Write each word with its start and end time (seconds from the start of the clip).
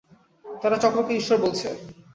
তারা 0.45 0.77
চক্রকে 0.77 1.13
ঈশ্বর 1.15 1.37
বলছে। 1.37 1.67